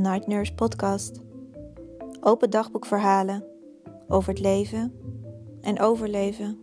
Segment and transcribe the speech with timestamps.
[0.00, 1.20] Night Nurse Podcast.
[2.20, 3.44] Open dagboekverhalen
[4.08, 4.92] over het leven
[5.60, 6.58] en overleven.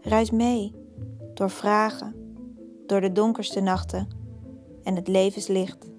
[0.00, 0.74] Reis mee
[1.34, 2.14] door vragen,
[2.86, 4.08] door de donkerste nachten
[4.82, 5.90] en het levenslicht.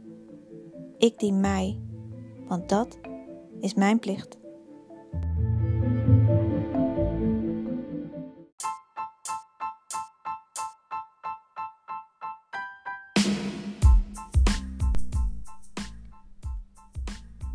[0.98, 1.79] Ik dien mij,
[2.48, 2.98] want dat
[3.59, 4.36] is mijn plicht.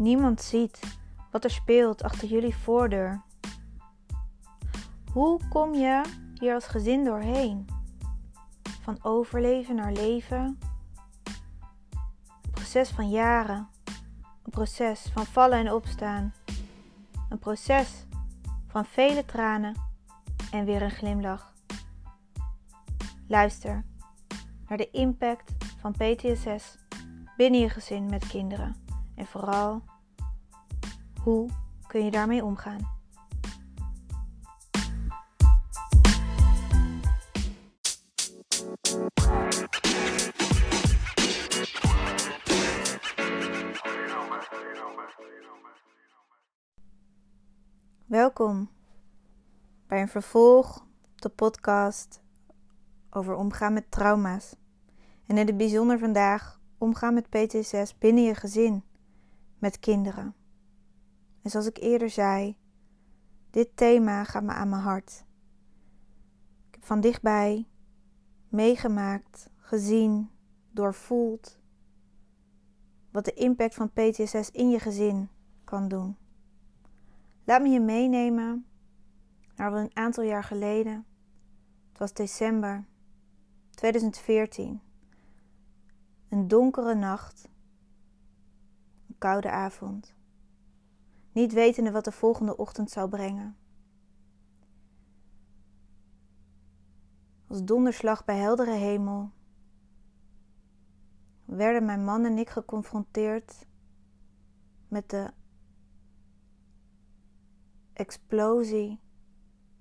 [0.03, 0.99] Niemand ziet
[1.31, 3.23] wat er speelt achter jullie voordeur.
[5.13, 6.03] Hoe kom je
[6.39, 7.67] hier als gezin doorheen?
[8.83, 10.59] Van overleven naar leven.
[12.43, 13.69] Een proces van jaren.
[14.43, 16.35] Een proces van vallen en opstaan.
[17.29, 18.07] Een proces
[18.67, 19.77] van vele tranen
[20.51, 21.53] en weer een glimlach.
[23.29, 23.85] Luister
[24.69, 26.79] naar de impact van PTSS
[27.37, 28.77] binnen je gezin met kinderen.
[29.15, 29.83] En vooral,
[31.23, 31.49] hoe
[31.87, 33.01] kun je daarmee omgaan?
[48.07, 48.71] Welkom
[49.87, 50.81] bij een vervolg
[51.13, 52.23] op de podcast
[53.11, 54.57] over omgaan met trauma's.
[55.27, 58.85] En in het bijzonder vandaag omgaan met PTSS binnen je gezin
[59.59, 60.42] met kinderen.
[61.43, 62.57] En zoals ik eerder zei,
[63.51, 65.25] dit thema gaat me aan mijn hart.
[66.69, 67.67] Ik heb van dichtbij
[68.49, 70.31] meegemaakt, gezien,
[70.71, 71.61] doorvoeld
[73.11, 75.29] wat de impact van PTSS in je gezin
[75.65, 76.17] kan doen.
[77.45, 78.67] Laat me je meenemen
[79.57, 81.07] naar een aantal jaar geleden.
[81.89, 82.87] Het was december
[83.71, 84.81] 2014.
[86.29, 87.49] Een donkere nacht
[89.19, 90.15] koude avond,
[91.33, 93.57] niet wetende wat de volgende ochtend zou brengen.
[97.47, 99.31] Als donderslag bij heldere hemel
[101.45, 103.67] werden mijn man en ik geconfronteerd
[104.89, 105.31] met de
[107.93, 109.01] explosie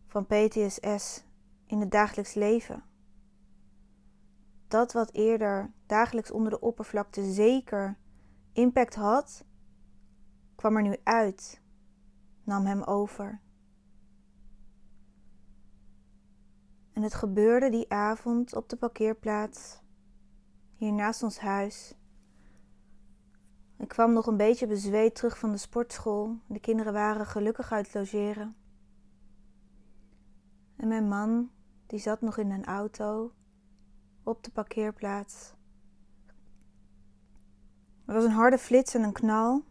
[0.08, 1.24] van PTSS
[1.66, 2.84] in het dagelijks leven.
[4.68, 7.98] Dat wat eerder dagelijks onder de oppervlakte zeker
[8.54, 9.46] impact had,
[10.62, 11.62] kwam er nu uit,
[12.44, 13.42] nam hem over.
[16.94, 19.82] En het gebeurde die avond op de parkeerplaats,
[20.76, 21.96] hier naast ons huis.
[23.78, 26.38] Ik kwam nog een beetje bezweet terug van de sportschool.
[26.48, 28.56] De kinderen waren gelukkig uit logeren.
[30.76, 31.52] En mijn man,
[31.88, 33.34] die zat nog in een auto
[34.24, 35.54] op de parkeerplaats.
[38.06, 39.70] Er was een harde flits en een knal.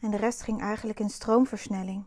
[0.00, 2.04] En de rest ging eigenlijk in stroomversnelling.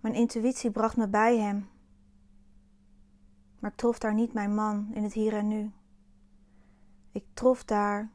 [0.00, 1.68] Mijn intuïtie bracht me bij hem.
[3.58, 5.72] Maar ik trof daar niet mijn man in het hier en nu.
[7.12, 8.10] Ik trof daar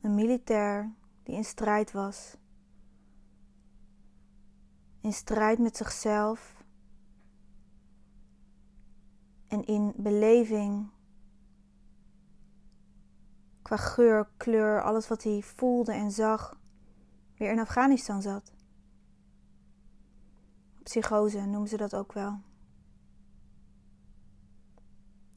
[0.00, 2.36] een militair die in strijd was.
[5.00, 6.64] In strijd met zichzelf
[9.48, 10.90] en in beleving
[13.68, 16.60] qua geur, kleur, alles wat hij voelde en zag,
[17.36, 18.52] weer in Afghanistan zat.
[20.82, 22.40] Psychose noemen ze dat ook wel.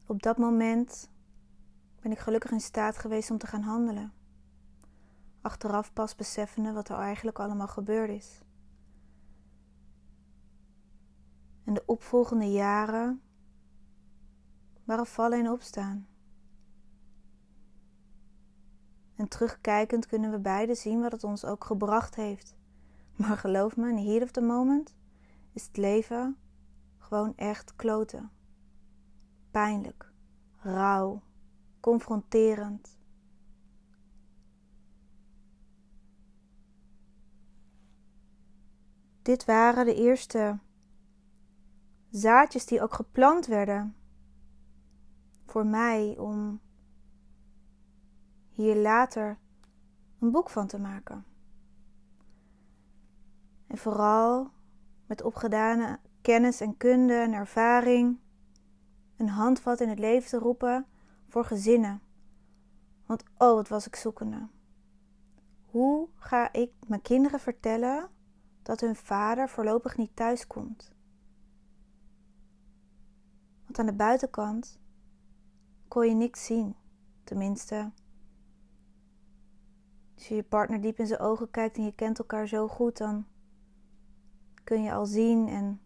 [0.06, 1.10] Op dat moment
[2.00, 4.12] ben ik gelukkig in staat geweest om te gaan handelen.
[5.40, 8.40] Achteraf pas beseffende wat er eigenlijk allemaal gebeurd is.
[11.64, 13.22] En de opvolgende jaren
[14.84, 16.11] waren vallen en opstaan.
[19.16, 22.56] En terugkijkend kunnen we beide zien wat het ons ook gebracht heeft.
[23.16, 24.96] Maar geloof me, in heat of the moment
[25.52, 26.36] is het leven
[26.98, 28.30] gewoon echt kloten.
[29.50, 30.12] Pijnlijk,
[30.56, 31.22] rauw,
[31.80, 33.00] confronterend.
[39.22, 40.58] Dit waren de eerste
[42.10, 43.96] zaadjes die ook geplant werden
[45.46, 46.60] voor mij om
[48.62, 49.38] hier later
[50.18, 51.24] een boek van te maken.
[53.66, 54.50] En vooral
[55.06, 58.18] met opgedane kennis en kunde en ervaring
[59.16, 60.86] een handvat in het leven te roepen
[61.28, 62.00] voor gezinnen.
[63.06, 64.48] Want oh, wat was ik zoekende.
[65.66, 68.08] Hoe ga ik mijn kinderen vertellen
[68.62, 70.92] dat hun vader voorlopig niet thuis komt?
[73.64, 74.80] Want aan de buitenkant
[75.88, 76.76] kon je niks zien.
[77.24, 77.90] Tenminste,
[80.22, 82.96] als je je partner diep in zijn ogen kijkt en je kent elkaar zo goed,
[82.96, 83.26] dan
[84.64, 85.80] kun je al zien en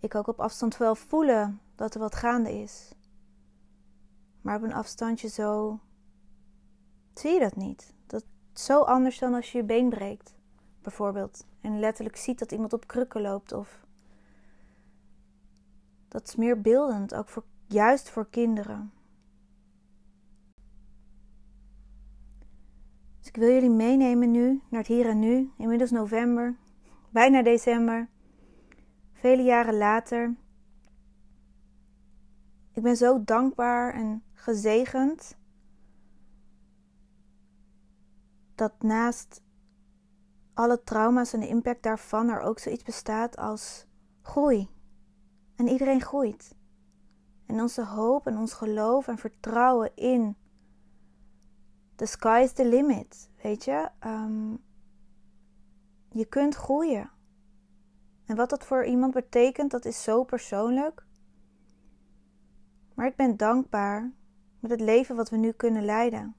[0.00, 2.94] ik ook op afstand wel voelen dat er wat gaande is.
[4.40, 5.80] Maar op een afstandje zo
[7.14, 7.94] zie je dat niet.
[8.06, 8.24] Dat
[8.54, 10.34] is zo anders dan als je je been breekt,
[10.82, 11.46] bijvoorbeeld.
[11.60, 13.52] En letterlijk ziet dat iemand op krukken loopt.
[13.52, 13.84] Of
[16.08, 18.92] dat is meer beeldend, ook voor, juist voor kinderen.
[23.32, 25.52] Ik wil jullie meenemen nu naar het hier en nu.
[25.56, 26.56] Inmiddels november,
[27.10, 28.08] bijna december.
[29.12, 30.34] Vele jaren later.
[32.72, 35.36] Ik ben zo dankbaar en gezegend
[38.54, 39.42] dat naast
[40.54, 43.86] alle trauma's en de impact daarvan er ook zoiets bestaat als
[44.22, 44.68] groei.
[45.56, 46.56] En iedereen groeit.
[47.46, 50.36] En onze hoop en ons geloof en vertrouwen in
[52.02, 53.88] the sky is the limit, weet je.
[54.06, 54.62] Um,
[56.08, 57.10] je kunt groeien.
[58.26, 61.06] En wat dat voor iemand betekent, dat is zo persoonlijk.
[62.94, 64.12] Maar ik ben dankbaar
[64.60, 66.34] met het leven wat we nu kunnen leiden.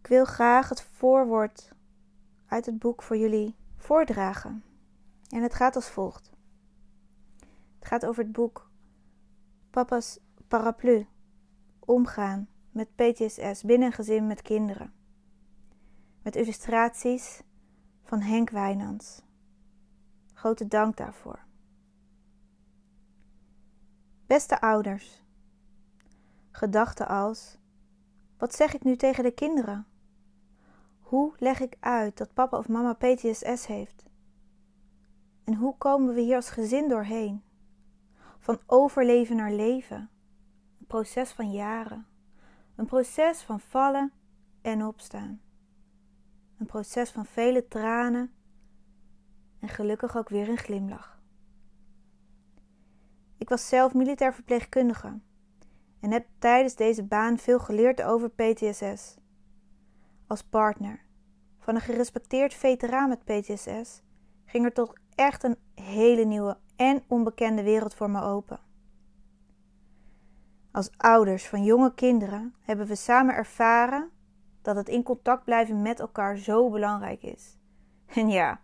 [0.00, 1.72] Ik wil graag het voorwoord
[2.46, 4.64] uit het boek voor jullie voordragen.
[5.28, 6.30] En het gaat als volgt.
[7.78, 8.65] Het gaat over het boek
[9.76, 10.18] Papa's
[10.48, 11.06] Paraplu.
[11.80, 14.92] Omgaan met PTSS binnen een gezin met kinderen.
[16.22, 17.42] Met illustraties
[18.02, 19.22] van Henk Wijnands.
[20.32, 21.44] Grote dank daarvoor.
[24.26, 25.22] Beste ouders.
[26.50, 27.58] Gedachten als:
[28.38, 29.86] wat zeg ik nu tegen de kinderen?
[31.00, 34.04] Hoe leg ik uit dat papa of mama PTSS heeft?
[35.44, 37.44] En hoe komen we hier als gezin doorheen?
[38.46, 40.10] Van overleven naar leven.
[40.80, 42.06] Een proces van jaren.
[42.76, 44.12] Een proces van vallen
[44.62, 45.40] en opstaan.
[46.58, 48.32] Een proces van vele tranen
[49.58, 51.20] en gelukkig ook weer een glimlach.
[53.38, 55.20] Ik was zelf militair verpleegkundige
[56.00, 59.16] en heb tijdens deze baan veel geleerd over PTSS
[60.26, 61.04] als partner
[61.58, 64.02] van een gerespecteerd veteraan met PTSS
[64.44, 68.60] ging er toch echt een hele nieuwe en onbekende wereld voor me open.
[70.70, 74.10] Als ouders van jonge kinderen hebben we samen ervaren
[74.62, 77.56] dat het in contact blijven met elkaar zo belangrijk is.
[78.06, 78.60] En ja,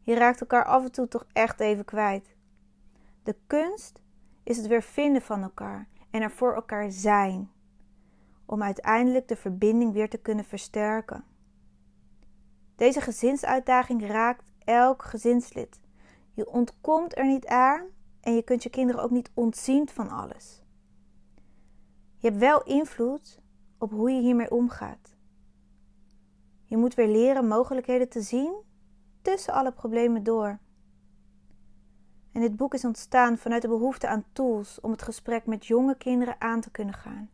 [0.00, 2.36] je raakt elkaar af en toe toch echt even kwijt.
[3.22, 4.02] De kunst
[4.42, 7.50] is het weer vinden van elkaar en er voor elkaar zijn
[8.46, 11.24] om uiteindelijk de verbinding weer te kunnen versterken.
[12.76, 15.80] Deze gezinsuitdaging raakt elk gezinslid.
[16.32, 17.86] Je ontkomt er niet aan
[18.20, 20.62] en je kunt je kinderen ook niet ontzien van alles.
[22.16, 23.40] Je hebt wel invloed
[23.78, 25.16] op hoe je hiermee omgaat.
[26.64, 28.54] Je moet weer leren mogelijkheden te zien
[29.22, 30.58] tussen alle problemen door.
[32.32, 35.96] En dit boek is ontstaan vanuit de behoefte aan tools om het gesprek met jonge
[35.96, 37.30] kinderen aan te kunnen gaan.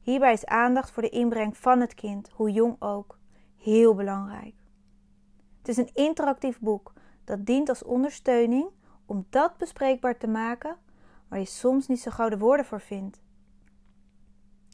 [0.00, 3.18] Hierbij is aandacht voor de inbreng van het kind, hoe jong ook,
[3.56, 4.54] heel belangrijk.
[5.58, 6.92] Het is een interactief boek
[7.28, 8.70] dat dient als ondersteuning
[9.06, 10.76] om dat bespreekbaar te maken
[11.28, 13.20] waar je soms niet zo gauw de woorden voor vindt.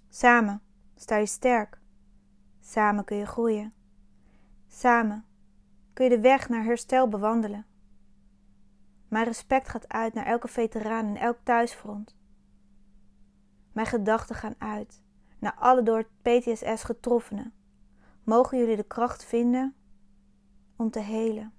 [0.08, 0.62] Samen
[0.94, 1.78] sta je sterk.
[2.61, 3.73] Samen kun je groeien.
[4.68, 5.25] Samen
[5.92, 7.66] kun je de weg naar herstel bewandelen.
[9.08, 12.16] Mijn respect gaat uit naar elke veteraan en elk thuisfront.
[13.73, 15.02] Mijn gedachten gaan uit
[15.38, 17.52] naar alle door PTSS getroffenen.
[18.23, 19.75] Mogen jullie de kracht vinden
[20.76, 21.52] om te helen.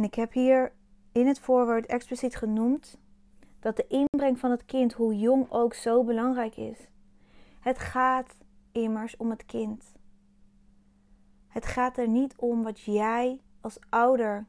[0.00, 0.72] En ik heb hier
[1.12, 2.98] in het voorwoord expliciet genoemd
[3.58, 6.88] dat de inbreng van het kind, hoe jong ook, zo belangrijk is.
[7.60, 8.36] Het gaat
[8.72, 9.92] immers om het kind.
[11.48, 14.46] Het gaat er niet om wat jij als ouder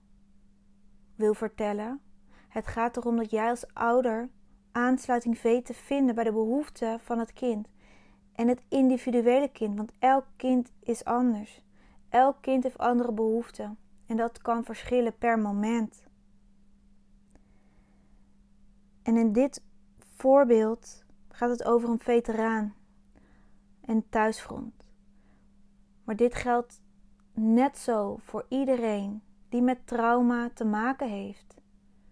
[1.15, 2.01] wil vertellen.
[2.47, 4.29] Het gaat erom dat jij als ouder
[4.71, 7.67] aansluiting weet te vinden bij de behoeften van het kind.
[8.33, 11.61] En het individuele kind, want elk kind is anders.
[12.09, 13.77] Elk kind heeft andere behoeften.
[14.11, 16.03] En dat kan verschillen per moment.
[19.03, 19.63] En in dit
[19.99, 22.75] voorbeeld gaat het over een veteraan
[23.81, 24.73] en thuisfront.
[26.03, 26.81] Maar dit geldt
[27.33, 31.55] net zo voor iedereen die met trauma te maken heeft.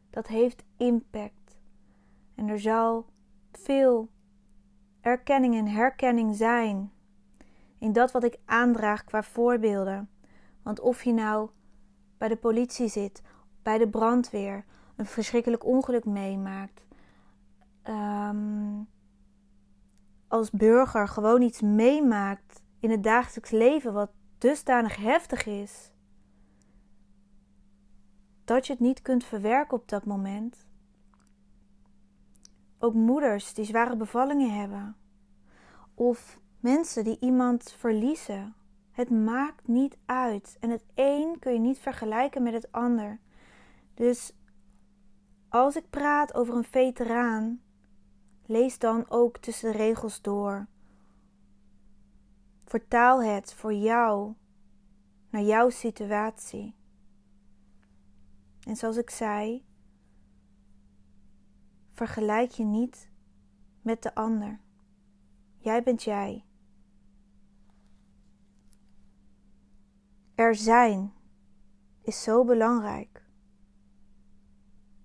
[0.10, 1.58] Dat heeft impact.
[2.36, 3.06] En er zal
[3.52, 4.10] veel
[5.02, 6.92] erkenning en herkenning zijn
[7.78, 10.10] in dat wat ik aandraag qua voorbeelden.
[10.64, 11.50] Want of je nou
[12.20, 13.22] bij de politie zit,
[13.64, 16.86] bij de brandweer een verschrikkelijk ongeluk meemaakt.
[17.82, 18.84] Ehm,
[20.28, 25.92] als burger gewoon iets meemaakt in het dagelijks leven wat dusdanig heftig is.
[28.46, 30.68] Dat je het niet kunt verwerken op dat moment.
[32.80, 34.96] Ook moeders die zware bevallingen hebben.
[35.94, 38.56] Of mensen die iemand verliezen.
[39.00, 40.58] Het maakt niet uit.
[40.60, 43.20] En het een kun je niet vergelijken met het ander.
[43.94, 44.34] Dus
[45.50, 47.62] als ik praat over een veteraan,
[48.46, 50.68] lees dan ook tussen de regels door.
[52.66, 54.34] Vertaal het voor jou
[55.30, 56.76] naar jouw situatie.
[58.68, 59.66] En zoals ik zei,
[61.92, 63.10] vergelijk je niet
[63.82, 64.60] met de ander.
[65.58, 66.49] Jij bent jij.
[70.40, 71.14] Er zijn
[72.02, 73.24] is zo belangrijk.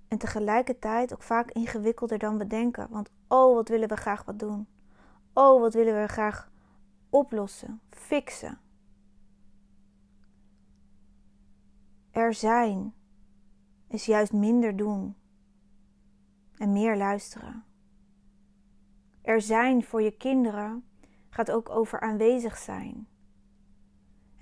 [0.09, 2.87] En tegelijkertijd ook vaak ingewikkelder dan we denken.
[2.91, 4.67] Want oh, wat willen we graag wat doen.
[5.33, 6.50] Oh, wat willen we graag
[7.11, 8.59] oplossen, fixen.
[12.11, 12.95] Er zijn
[13.88, 15.17] is juist minder doen
[16.57, 17.64] en meer luisteren.
[19.23, 20.85] Er zijn voor je kinderen
[21.29, 23.09] gaat ook over aanwezig zijn.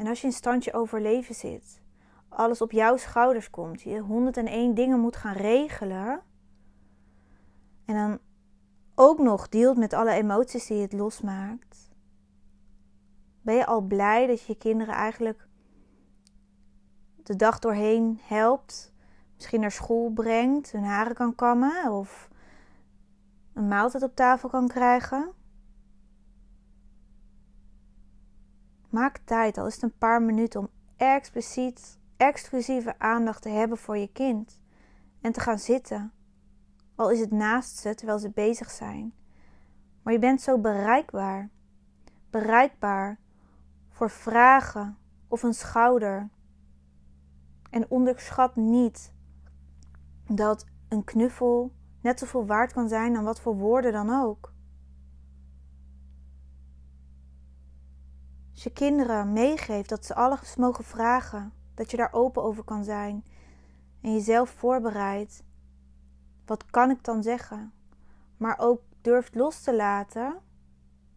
[0.02, 1.80] En als je in standje overleven zit,
[2.28, 6.22] alles op jouw schouders komt, je 101 dingen moet gaan regelen.
[7.84, 8.18] En dan
[8.94, 11.90] ook nog deelt met alle emoties die het losmaakt.
[13.42, 15.48] Ben je al blij dat je je kinderen eigenlijk
[17.22, 18.92] de dag doorheen helpt?
[19.34, 22.28] Misschien naar school brengt, hun haren kan kammen of
[23.52, 25.32] een maaltijd op tafel kan krijgen?
[28.92, 33.96] Maak tijd, al is het een paar minuten, om expliciet, exclusieve aandacht te hebben voor
[33.96, 34.60] je kind.
[35.20, 36.12] En te gaan zitten.
[36.94, 39.14] Al is het naast ze terwijl ze bezig zijn.
[40.02, 41.50] Maar je bent zo bereikbaar.
[42.30, 43.18] Bereikbaar
[43.88, 46.28] voor vragen of een schouder.
[47.70, 49.12] En onderschat niet
[50.26, 54.51] dat een knuffel net zoveel waard kan zijn dan wat voor woorden dan ook.
[58.62, 62.84] Als je kinderen meegeeft dat ze alles mogen vragen, dat je daar open over kan
[62.84, 63.24] zijn
[64.00, 65.44] en jezelf voorbereidt,
[66.46, 67.72] wat kan ik dan zeggen?
[68.36, 70.40] Maar ook durft los te laten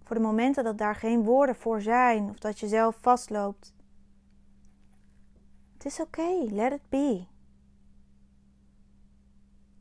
[0.03, 3.75] voor de momenten dat daar geen woorden voor zijn of dat je zelf vastloopt.
[5.73, 7.25] Het is oké, let it be.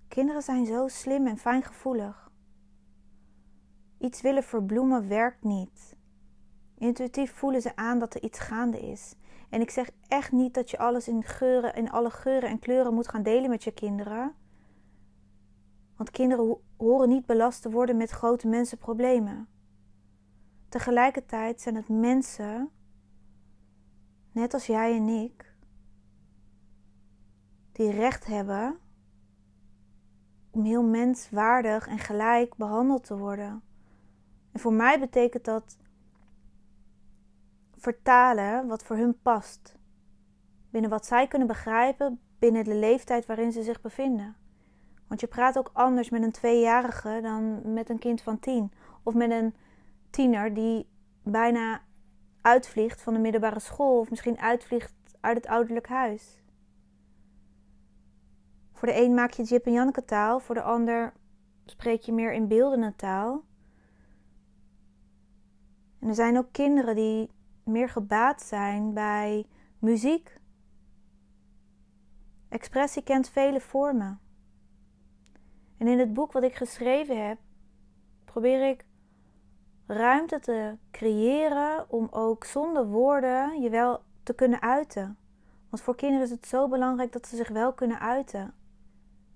[0.09, 2.30] Kinderen zijn zo slim en fijngevoelig.
[3.99, 5.94] Iets willen verbloemen werkt niet.
[6.85, 9.14] Intuïtief voelen ze aan dat er iets gaande is.
[9.49, 12.95] En ik zeg echt niet dat je alles in geuren, in alle geuren en kleuren
[12.95, 14.35] moet gaan delen met je kinderen.
[15.97, 19.49] Want kinderen horen niet belast te worden met grote mensenproblemen.
[20.69, 22.71] Tegelijkertijd zijn het mensen,
[24.33, 25.55] net als jij en ik,
[27.73, 28.79] die recht hebben
[30.50, 33.62] om heel menswaardig en gelijk behandeld te worden.
[34.53, 35.76] En voor mij betekent dat
[37.85, 39.76] vertalen wat voor hun past.
[40.71, 44.37] Binnen wat zij kunnen begrijpen binnen de leeftijd waarin ze zich bevinden.
[45.07, 48.73] Want je praat ook anders met een tweejarige dan met een kind van tien.
[49.03, 49.55] Of met een
[50.11, 50.88] tiener die
[51.23, 51.81] bijna
[52.41, 53.99] uitvliegt van de middelbare school.
[53.99, 56.43] Of misschien uitvliegt uit het ouderlijk huis.
[58.73, 61.12] Voor de een maak je Jip en Janneke taal, voor de ander
[61.64, 63.45] spreek je meer in beeldende taal.
[66.00, 67.31] En er zijn ook kinderen die
[67.64, 69.47] meer gebaat zijn bij
[69.78, 70.40] muziek.
[72.49, 74.21] Expressie kent vele vormen.
[75.78, 77.38] En in het boek wat ik geschreven heb,
[78.25, 78.85] probeer ik
[79.87, 85.18] ruimte te creëren om ook zonder woorden je wel te kunnen uiten.
[85.68, 88.54] Want voor kinderen is het zo belangrijk dat ze zich wel kunnen uiten.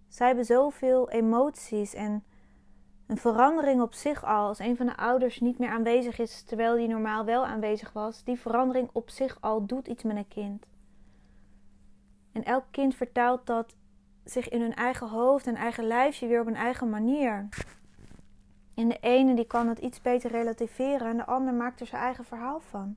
[0.08, 2.24] Zij hebben zoveel emoties en
[3.08, 6.76] een verandering op zich al, als een van de ouders niet meer aanwezig is terwijl
[6.76, 10.66] die normaal wel aanwezig was, die verandering op zich al doet iets met een kind.
[12.32, 13.76] En elk kind vertaalt dat
[14.24, 17.48] zich in hun eigen hoofd en eigen lijfje weer op een eigen manier.
[18.74, 22.02] En de ene die kan het iets beter relativeren en de ander maakt er zijn
[22.02, 22.96] eigen verhaal van.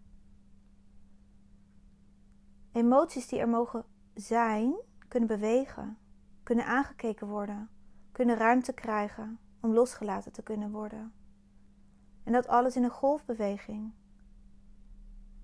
[2.72, 4.76] Emoties die er mogen zijn,
[5.08, 5.98] kunnen bewegen
[6.44, 7.70] kunnen aangekeken worden,
[8.12, 11.14] kunnen ruimte krijgen om losgelaten te kunnen worden.
[12.24, 13.94] En dat alles in een golfbeweging.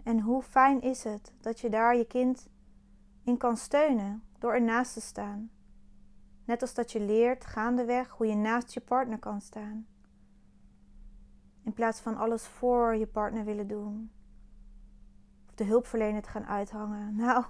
[0.04, 2.50] En hoe fijn is het dat je daar je kind
[3.24, 5.52] in kan steunen, door ernaast te staan.
[6.46, 9.88] Net als dat je leert gaandeweg hoe je naast je partner kan staan.
[11.64, 14.12] In plaats van alles voor je partner willen doen.
[15.48, 17.16] Of de hulpverlener te gaan uithangen.
[17.26, 17.44] Nou,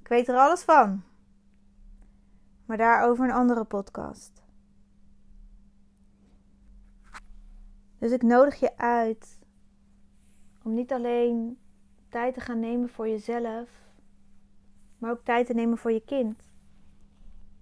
[0.00, 1.02] ik weet er alles van.
[2.66, 4.39] Maar daarover een andere podcast.
[8.00, 9.38] Dus ik nodig je uit
[10.62, 11.58] om niet alleen
[12.08, 13.68] tijd te gaan nemen voor jezelf,
[14.98, 16.50] maar ook tijd te nemen voor je kind.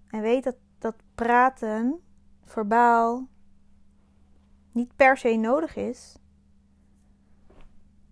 [0.08, 2.00] En weet dat, dat praten,
[2.42, 3.28] verbaal,
[4.72, 6.18] niet per se nodig is.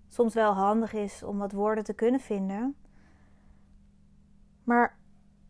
[0.09, 2.77] Soms wel handig is om wat woorden te kunnen vinden.
[4.65, 4.99] Maar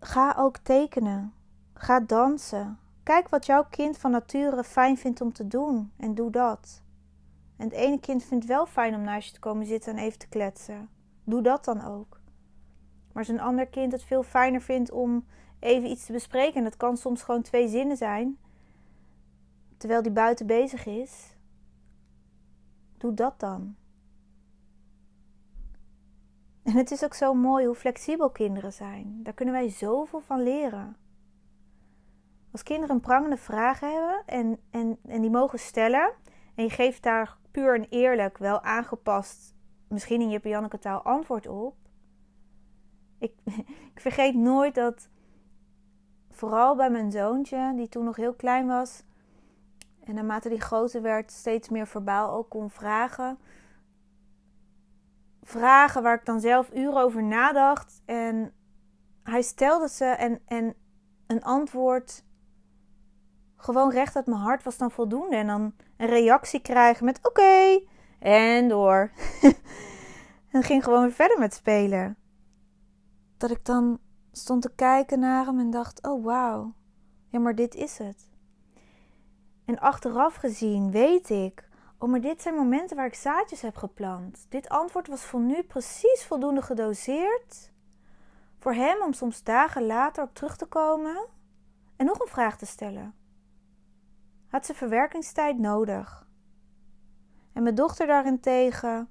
[0.00, 1.34] ga ook tekenen.
[1.74, 2.78] Ga dansen.
[3.06, 6.82] Kijk wat jouw kind van nature fijn vindt om te doen en doe dat.
[7.56, 10.18] En het ene kind vindt wel fijn om naast je te komen zitten en even
[10.18, 10.88] te kletsen.
[11.24, 12.20] Doe dat dan ook.
[13.12, 15.26] Maar als een ander kind het veel fijner vindt om
[15.58, 18.38] even iets te bespreken, en dat kan soms gewoon twee zinnen zijn,
[19.76, 21.36] terwijl die buiten bezig is,
[22.96, 23.76] doe dat dan.
[26.62, 29.20] En het is ook zo mooi hoe flexibel kinderen zijn.
[29.22, 30.96] Daar kunnen wij zoveel van leren.
[32.56, 36.12] Als kinderen een prangende vraag hebben en, en, en die mogen stellen,
[36.54, 39.54] en je geeft daar puur en eerlijk, wel aangepast,
[39.88, 41.76] misschien in je Janneke taal, antwoord op.
[43.18, 43.32] Ik,
[43.94, 45.08] ik vergeet nooit dat,
[46.30, 49.02] vooral bij mijn zoontje, die toen nog heel klein was,
[50.04, 53.38] en naarmate die groter werd, steeds meer verbaal ook kon vragen.
[55.42, 58.02] Vragen waar ik dan zelf uren over nadacht.
[58.04, 58.52] En
[59.22, 60.74] hij stelde ze en, en
[61.26, 62.24] een antwoord
[63.56, 65.36] gewoon recht uit mijn hart was dan voldoende.
[65.36, 67.80] En dan een reactie krijgen met oké
[68.18, 69.10] en door.
[70.52, 72.16] en ging gewoon weer verder met spelen.
[73.36, 73.98] Dat ik dan
[74.32, 76.72] stond te kijken naar hem en dacht: oh wauw,
[77.28, 78.28] ja maar dit is het.
[79.64, 84.46] En achteraf gezien weet ik, oh maar dit zijn momenten waar ik zaadjes heb geplant.
[84.48, 87.74] Dit antwoord was voor nu precies voldoende gedoseerd
[88.58, 91.26] voor hem om soms dagen later op terug te komen
[91.96, 93.14] en nog een vraag te stellen
[94.48, 96.28] had ze verwerkingstijd nodig.
[97.52, 99.08] En mijn dochter daarentegen,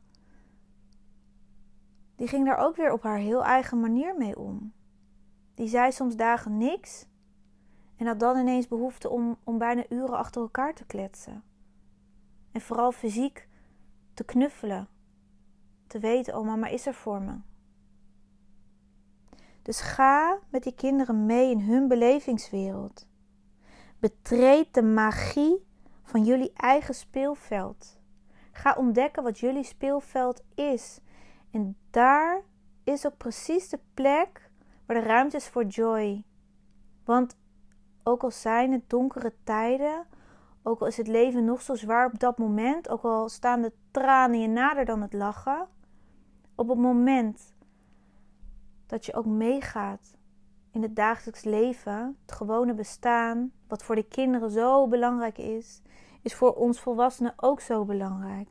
[2.15, 4.73] die ging daar ook weer op haar heel eigen manier mee om.
[5.53, 7.07] Die zei soms dagen niks
[7.95, 11.43] en had dan ineens behoefte om, om bijna uren achter elkaar te kletsen.
[12.51, 13.47] En vooral fysiek
[14.13, 14.87] te knuffelen,
[15.87, 17.37] te weten, oh mama is er voor me.
[19.61, 23.07] Dus ga met die kinderen mee in hun belevingswereld.
[24.05, 25.65] Betreed de magie
[26.03, 27.99] van jullie eigen speelveld.
[28.51, 30.99] Ga ontdekken wat jullie speelveld is.
[31.51, 32.41] En daar
[32.83, 34.49] is ook precies de plek
[34.85, 36.23] waar de ruimte is voor joy.
[37.05, 37.37] Want
[38.03, 40.05] ook al zijn het donkere tijden,
[40.63, 43.73] ook al is het leven nog zo zwaar op dat moment, ook al staan de
[43.91, 45.67] tranen je nader dan het lachen,
[46.55, 47.55] op het moment
[48.85, 50.17] dat je ook meegaat
[50.75, 55.81] in het dagelijks leven, het gewone bestaan, wat voor de kinderen zo belangrijk is,
[56.21, 58.49] is voor ons volwassenen ook zo belangrijk.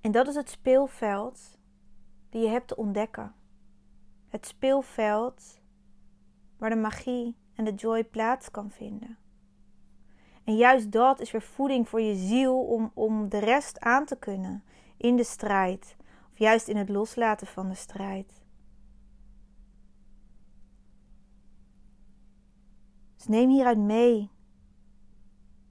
[0.00, 1.58] En dat is het speelveld
[2.30, 3.34] die je hebt te ontdekken.
[4.28, 5.60] Het speelveld
[6.58, 9.18] waar de magie en de joy plaats kan vinden.
[10.44, 14.16] En juist dat is weer voeding voor je ziel om, om de rest aan te
[14.16, 14.64] kunnen
[14.96, 15.96] in de strijd.
[16.32, 18.43] Of juist in het loslaten van de strijd.
[23.28, 24.30] Neem hieruit mee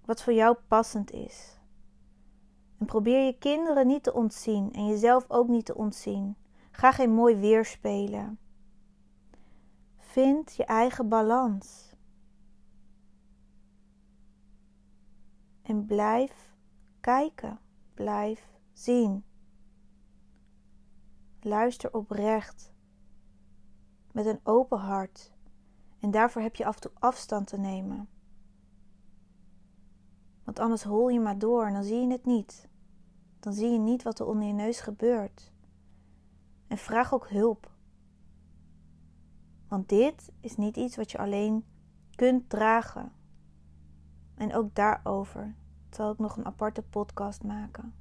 [0.05, 1.59] wat voor jou passend is.
[2.77, 6.35] En probeer je kinderen niet te ontzien en jezelf ook niet te ontzien.
[6.71, 8.39] Ga geen mooi weer spelen.
[9.97, 11.95] Vind je eigen balans.
[15.61, 16.55] En blijf
[16.99, 17.59] kijken,
[17.93, 19.23] blijf zien.
[21.41, 22.73] Luister oprecht
[24.11, 25.32] met een open hart
[26.03, 28.07] en daarvoor heb je af en toe afstand te nemen.
[30.43, 32.69] Want anders hol je maar door en dan zie je het niet.
[33.39, 35.51] Dan zie je niet wat er onder je neus gebeurt.
[36.67, 37.71] En vraag ook hulp.
[39.67, 41.65] Want dit is niet iets wat je alleen
[42.15, 43.11] kunt dragen.
[44.35, 45.55] En ook daarover
[45.89, 47.93] zal ik nog een aparte podcast maken.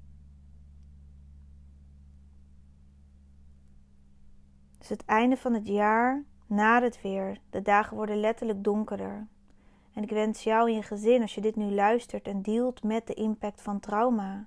[4.78, 7.38] Dus het einde van het jaar na het weer.
[7.50, 9.26] De dagen worden letterlijk donkerder.
[9.92, 13.06] En ik wens jou en je gezin, als je dit nu luistert en dealt met
[13.06, 14.46] de impact van trauma,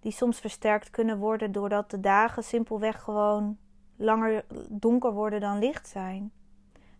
[0.00, 3.58] die soms versterkt kunnen worden doordat de dagen simpelweg gewoon
[3.96, 6.32] langer donker worden dan licht zijn.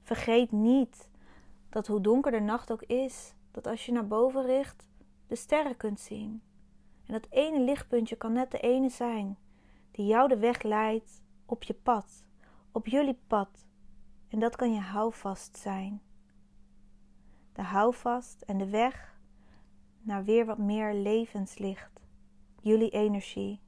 [0.02, 1.08] Vergeet niet
[1.68, 4.88] dat hoe donker de nacht ook is, dat als je naar boven richt,
[5.26, 6.42] de sterren kunt zien.
[7.06, 9.38] En dat ene lichtpuntje kan net de ene zijn
[9.90, 12.24] die jou de weg leidt op je pad,
[12.72, 13.68] op jullie pad.
[14.30, 16.02] En dat kan je houvast zijn.
[17.52, 19.18] De houvast en de weg
[20.00, 22.00] naar weer wat meer levenslicht,
[22.60, 23.60] jullie energie.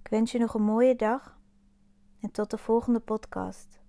[0.00, 1.38] Ik wens je nog een mooie dag
[2.20, 3.83] en tot de volgende podcast.